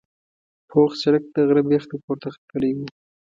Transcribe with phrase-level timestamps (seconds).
[0.69, 2.79] پوخ سړک د غره بیخ ته پورته ختلی و.